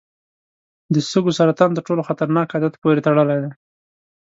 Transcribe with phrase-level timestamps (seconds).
[0.93, 3.51] د سږو سرطان تر ټولو خطرناک عادت پورې تړلی دی.